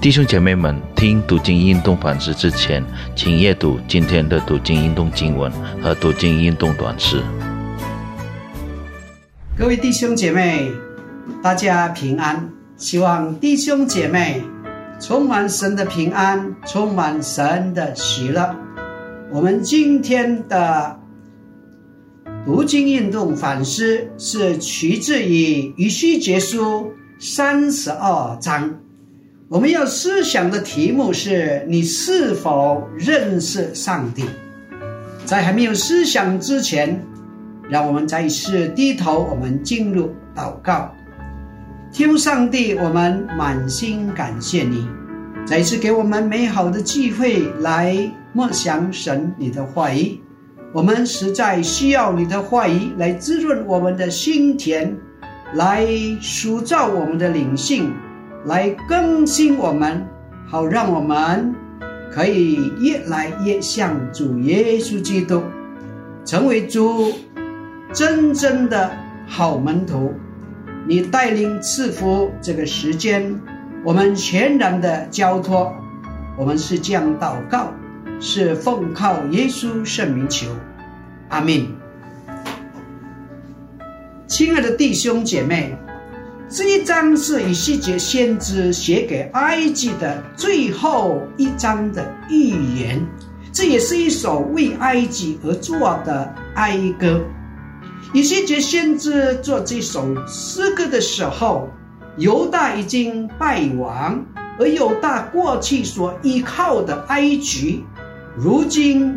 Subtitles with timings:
[0.00, 2.84] 弟兄姐妹们，听读经运动反思之前，
[3.16, 5.50] 请阅读今天的读经运动经文
[5.82, 7.20] 和读经运动短诗。
[9.56, 10.70] 各位弟兄姐妹，
[11.42, 12.48] 大家平安。
[12.76, 14.40] 希望弟兄姐妹
[15.00, 18.54] 充满神的平安，充满神的喜乐。
[19.32, 20.96] 我们今天的
[22.46, 28.78] 读经运动反思是取自于以西结书三十二章。
[29.50, 34.26] 我们要思想的题目是你是否认识上帝？
[35.24, 37.02] 在还没有思想之前，
[37.70, 40.94] 让我们再一次低头，我们进入祷告。
[41.90, 44.86] 天上帝，我们满心感谢你，
[45.46, 47.96] 再一次给我们美好的机会来
[48.34, 50.20] 默想神你的话语。
[50.74, 54.94] 我们实在需要你的话语来滋润我们的心田，
[55.54, 55.86] 来
[56.20, 57.90] 塑造我们的灵性。
[58.44, 60.06] 来更新我们，
[60.46, 61.54] 好让我们
[62.10, 65.42] 可以越来越像主耶稣基督，
[66.24, 67.12] 成为主
[67.92, 68.90] 真正的
[69.26, 70.14] 好门徒。
[70.86, 73.38] 你带领赐福这个时间，
[73.84, 75.74] 我们全然的交托。
[76.38, 77.72] 我们是这样祷告，
[78.20, 80.46] 是奉靠耶稣圣名求，
[81.28, 81.66] 阿门。
[84.26, 85.76] 亲爱的弟兄姐妹。
[86.50, 93.06] 这一章是以西结先知写给埃及的最后一章的预言，
[93.52, 97.20] 这也是一首为埃及而作的哀歌。
[98.14, 101.68] 以西结先知做这首诗歌的时候，
[102.16, 104.24] 犹大已经败亡，
[104.58, 107.84] 而犹大过去所依靠的埃及，
[108.38, 109.14] 如今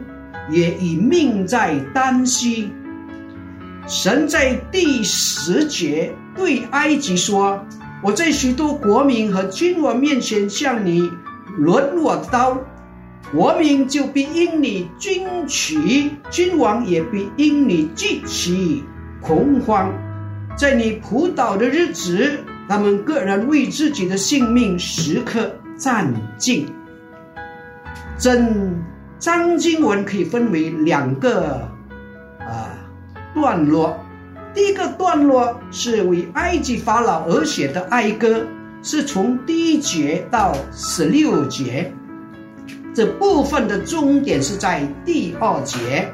[0.51, 2.69] 也已命在旦夕。
[3.87, 7.65] 神在第十节对埃及说
[8.01, 11.11] ：“我在许多国民和君王面前向你
[11.57, 12.57] 抡我的刀，
[13.33, 18.83] 国民就必因你军取，君王也必因你聚起
[19.19, 19.91] 恐慌。
[20.55, 26.65] 在你扑倒的日子，他们个人为自己的性命时刻战尽。”
[28.17, 28.79] 真
[29.17, 31.67] 章经文可以分为两个
[32.39, 32.77] 啊。
[33.33, 33.97] 段落，
[34.53, 38.45] 第一个段落是为埃及法老而写的哀歌，
[38.83, 41.93] 是从第一节到十六节。
[42.93, 46.09] 这部分的终点是在第二节。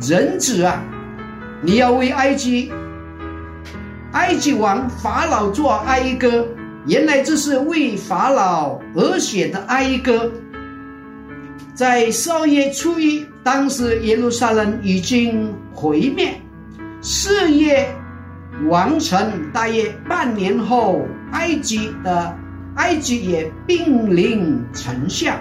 [0.00, 0.82] 人子啊，
[1.60, 2.72] 你要为埃及
[4.12, 6.46] 埃及王法老做哀歌。
[6.86, 10.30] 原来这是为法老而写的哀歌。
[11.74, 16.34] 在少爷初一，当时耶路撒冷已经毁灭。
[17.02, 17.92] 事业
[18.68, 21.00] 完成，大约半年后，
[21.32, 22.32] 埃及的
[22.76, 25.40] 埃及也濒临城下。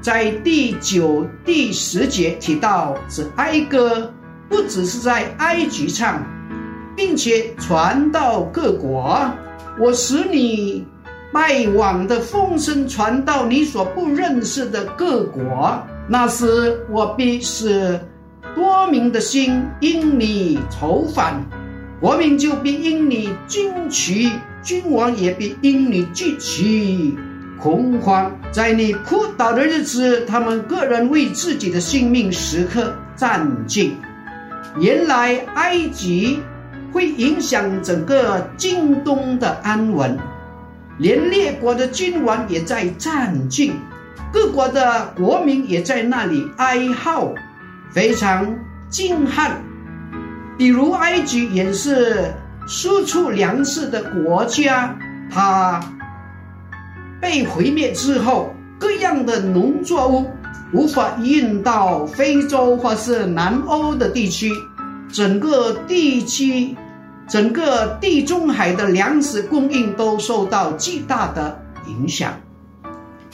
[0.00, 4.10] 在第九、第十节提到，这哀歌
[4.48, 6.24] 不只是在埃及唱，
[6.96, 9.30] 并且传到各国。
[9.78, 10.86] 我使你
[11.30, 18.00] 败亡的风声传到你所不认识的各国，那时我必使。
[18.54, 21.42] 多民的心因你愁烦，
[22.00, 24.30] 国民就必因你惊奇，
[24.62, 27.16] 君王也必因你聚起
[27.60, 28.32] 恐慌。
[28.50, 33.96] 在你扑倒的日子，他们个人为自己的性命时刻战尽。
[34.78, 36.40] 原来埃及
[36.92, 40.18] 会影响整个京东的安稳，
[40.98, 43.72] 连列国的君王也在战尽，
[44.32, 47.32] 各国的国民也在那里哀号。
[47.92, 48.46] 非常
[48.88, 49.60] 震撼，
[50.56, 52.32] 比如埃及也是
[52.66, 54.96] 输出粮食的国家，
[55.30, 55.80] 它
[57.20, 60.30] 被毁灭之后，各样的农作物
[60.72, 64.52] 无法运到非洲或是南欧的地区，
[65.12, 66.76] 整个地区、
[67.28, 72.32] 整个地中海的粮食供应都受到巨大的影响。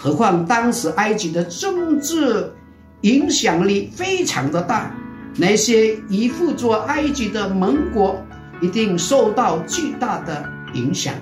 [0.00, 2.52] 何况当时埃及的政治。
[3.02, 4.90] 影响力非常的大，
[5.36, 8.20] 那些依附着埃及的盟国
[8.60, 11.14] 一定受到巨大的影响。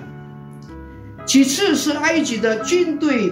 [1.25, 3.31] 其次是埃及的军队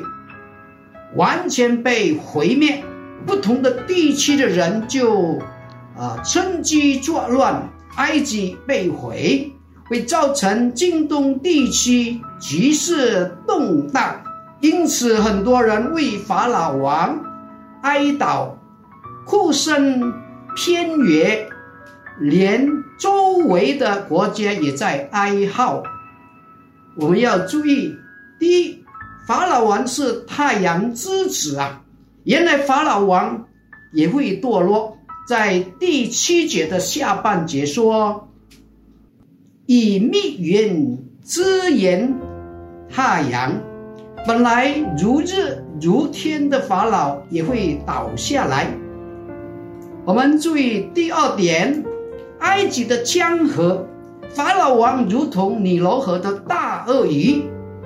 [1.16, 2.84] 完全被毁灭，
[3.26, 5.40] 不同的地区的人就
[5.98, 9.52] 啊趁机作乱，埃及被毁，
[9.86, 14.20] 会造成京东地区局势动荡，
[14.60, 17.18] 因此很多人为法老王。
[17.84, 18.50] 哀悼，
[19.26, 20.14] 哭声
[20.56, 21.48] 偏远，
[22.20, 25.84] 连周围的国家也在哀号。
[26.96, 27.96] 我们要注意：
[28.40, 28.84] 第一，
[29.28, 31.82] 法老王是太阳之子啊！
[32.24, 33.46] 原来法老王
[33.92, 34.98] 也会堕落。
[35.28, 38.30] 在第七节的下半节说
[39.66, 42.14] ：“以密云遮掩
[42.90, 43.54] 太阳，
[44.28, 48.68] 本来如日如天的法老也会倒下来。”
[50.06, 51.84] 我们注意第二点，
[52.40, 53.86] 埃及的江河，
[54.30, 57.44] 法老王如同尼罗河的大鳄鱼。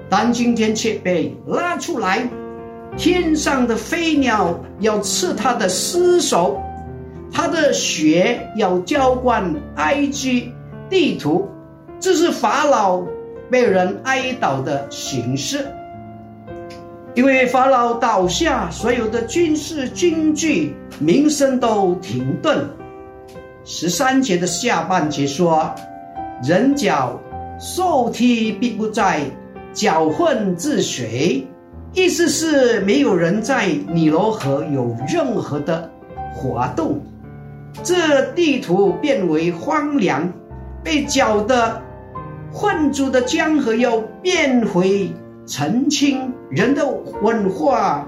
[0.10, 2.30] 但今天却被拉出来，
[2.96, 6.58] 天上的飞鸟要吃他的尸首，
[7.30, 10.50] 他的血要浇灌埃及
[10.90, 11.46] 地图，
[12.00, 13.04] 这是法老
[13.52, 15.68] 被人哀悼的形式。
[17.18, 22.64] 因为法老倒下，所有的军事军具、民生都停顿。
[23.66, 25.74] 十三节的下半节说
[26.48, 27.20] ：“人脚
[27.60, 29.22] 受体必不在。”
[29.74, 31.48] 搅混治水，
[31.94, 35.90] 意思是没有人在尼罗河有任何的
[36.36, 37.00] 活动，
[37.84, 40.32] 这地图变为荒凉，
[40.84, 41.82] 被搅得
[42.52, 45.12] 混浊的江河又变回
[45.48, 46.88] 澄清，人的
[47.22, 48.08] 文化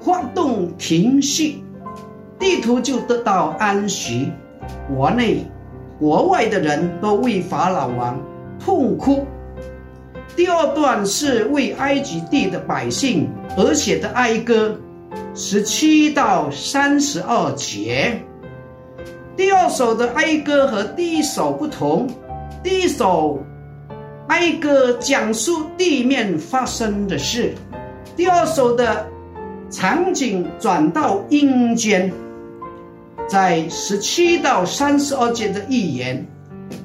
[0.00, 1.62] 活动停息，
[2.38, 4.32] 地图就得到安息，
[4.88, 5.46] 国内
[5.98, 8.20] 国外的人都为法老王
[8.58, 9.24] 痛哭。
[10.34, 14.76] 第二段是为埃及地的百姓而写的哀歌，
[15.34, 18.20] 十七到三十二节。
[19.36, 22.08] 第二首的哀歌和第一首不同，
[22.62, 23.38] 第一首
[24.30, 27.52] 挨个讲述地面发生的事，
[28.16, 29.04] 第二首的
[29.70, 32.12] 场景转到阴间，
[33.28, 36.24] 在十七到三十二节的预言。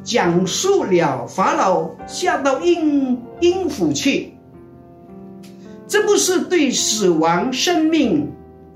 [0.03, 4.33] 讲述了法老下到阴阴府去，
[5.87, 8.27] 这不是对死亡、生命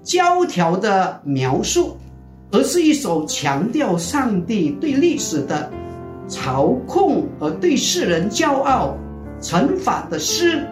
[0.04, 1.98] 教条的描述，
[2.52, 5.72] 而是一首强调上帝对历史的
[6.30, 8.96] 操控和对世人骄傲
[9.42, 10.66] 惩罚的诗。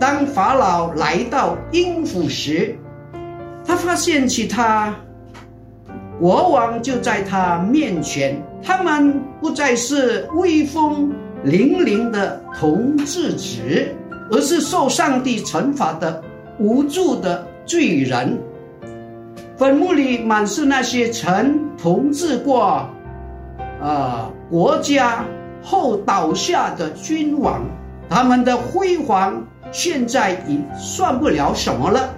[0.00, 2.76] 当法老来到阴府时，
[3.64, 4.94] 他发现其他。
[6.20, 11.12] 国王就在他面前，他们不再是威风
[11.44, 13.94] 凛凛的统治者，
[14.28, 16.20] 而是受上帝惩罚的
[16.58, 18.36] 无助的罪人。
[19.56, 22.88] 坟墓里满是那些曾统治过，
[23.80, 25.24] 啊国家
[25.62, 27.60] 后倒下的君王，
[28.08, 32.08] 他们的辉煌现在已算不了什么了，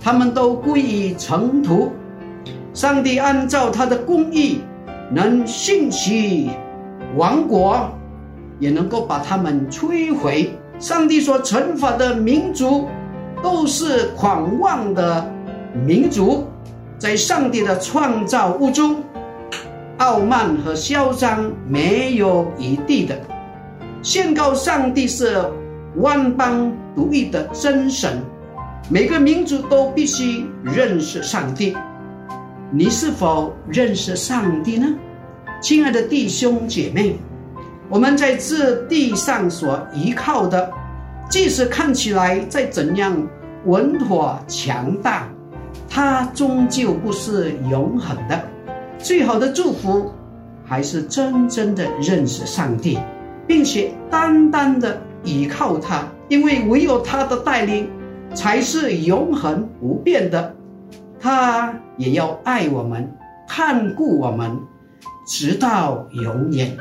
[0.00, 1.92] 他们都归于尘土。
[2.74, 4.60] 上帝按照他的公义，
[5.12, 6.50] 能兴起
[7.16, 7.88] 王国，
[8.58, 10.50] 也能够把他们摧毁。
[10.78, 12.88] 上帝所惩罚的民族，
[13.42, 15.30] 都是狂妄的
[15.84, 16.46] 民族，
[16.98, 18.96] 在上帝的创造物中，
[20.00, 23.18] 傲慢和嚣张没有余地的。
[24.02, 25.38] 宣告上帝是
[25.96, 28.18] 万邦独一的真神，
[28.88, 31.76] 每个民族都必须认识上帝。
[32.70, 34.86] 你是否认识上帝呢，
[35.60, 37.16] 亲爱的弟兄姐妹？
[37.90, 40.70] 我们在这地上所依靠的，
[41.28, 43.14] 即使看起来再怎样
[43.66, 45.28] 稳妥强大，
[45.90, 48.42] 它终究不是永恒的。
[49.02, 50.12] 最好的祝福，
[50.64, 52.98] 还是真正的认识上帝，
[53.46, 57.88] 并且单单的依靠他，因为唯有他的带领，
[58.34, 60.54] 才是永恒不变的。
[61.18, 63.10] 他也要爱我们，
[63.48, 64.58] 看顾我们，
[65.26, 66.76] 直到永远。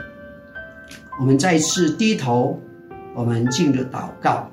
[1.19, 2.59] 我们再次低头，
[3.13, 4.47] 我们进入祷告。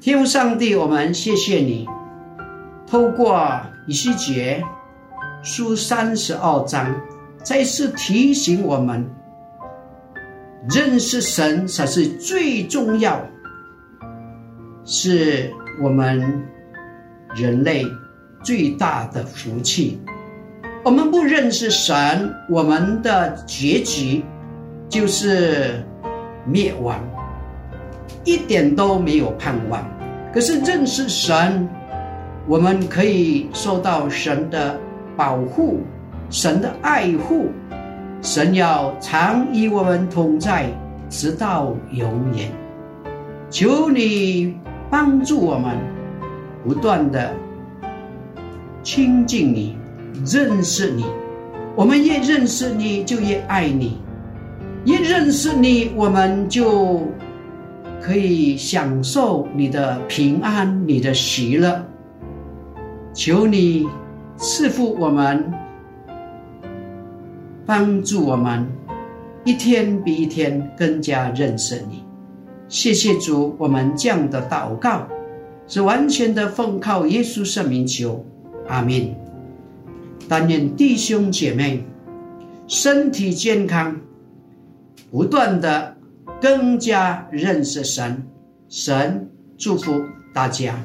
[0.00, 1.88] 天父上帝，我们谢谢你，
[2.86, 3.48] 透过
[3.86, 4.62] 以西结
[5.48, 6.94] 书三十二章，
[7.42, 9.02] 再次提醒我们，
[10.68, 13.18] 认识神才是最重要，
[14.84, 15.50] 是
[15.82, 16.20] 我们
[17.34, 17.82] 人类。
[18.44, 19.98] 最大的福气，
[20.84, 24.24] 我们不认识神，我们的结局
[24.88, 25.82] 就是
[26.46, 27.00] 灭亡，
[28.24, 29.84] 一点都没有盼望。
[30.32, 31.68] 可是认识神，
[32.46, 34.78] 我们可以受到神的
[35.18, 35.80] 保护，
[36.30, 37.48] 神的爱护，
[38.22, 40.70] 神要常与我们同在，
[41.10, 42.52] 直到永远。
[43.50, 44.56] 求你
[44.88, 45.76] 帮助我们，
[46.64, 47.34] 不断的。
[48.84, 49.76] 亲近你，
[50.24, 51.04] 认识你，
[51.74, 54.00] 我们越认识你就越爱你，
[54.84, 57.02] 越认识你我们就
[58.00, 61.84] 可以享受你的平安、你的喜乐。
[63.12, 63.84] 求你
[64.40, 65.52] 赐福我们，
[67.66, 68.64] 帮助我们
[69.44, 72.04] 一天比一天更加认识你。
[72.68, 75.08] 谢谢主，我们这样的祷告
[75.66, 78.24] 是完全的奉靠耶稣圣名求，
[78.68, 79.12] 阿门。
[80.28, 81.84] 但愿弟兄姐妹
[82.68, 84.00] 身体健康，
[85.10, 85.96] 不断的
[86.40, 88.22] 更加认识神。
[88.68, 90.00] 神祝福
[90.32, 90.78] 大家，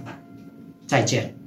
[0.88, 1.43] 再见。